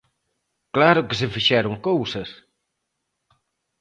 [0.75, 2.29] ¡Claro que se fixeron cousas!